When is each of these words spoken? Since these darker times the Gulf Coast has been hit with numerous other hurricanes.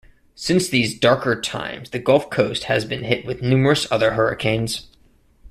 Since 0.33 0.67
these 0.67 0.97
darker 0.97 1.39
times 1.39 1.91
the 1.91 1.99
Gulf 1.99 2.31
Coast 2.31 2.63
has 2.63 2.85
been 2.85 3.03
hit 3.03 3.23
with 3.23 3.43
numerous 3.43 3.85
other 3.91 4.13
hurricanes. 4.13 4.87